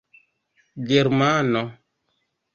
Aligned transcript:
germano 0.87 1.61